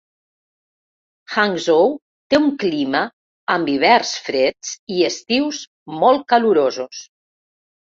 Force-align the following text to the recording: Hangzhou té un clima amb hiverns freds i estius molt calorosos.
Hangzhou 1.33 1.91
té 2.33 2.41
un 2.45 2.49
clima 2.65 3.03
amb 3.59 3.71
hiverns 3.77 4.17
freds 4.27 4.75
i 4.99 5.01
estius 5.15 5.65
molt 6.05 6.31
calorosos. 6.37 7.09